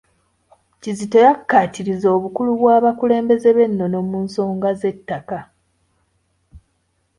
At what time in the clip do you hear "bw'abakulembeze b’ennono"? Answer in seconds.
2.59-3.99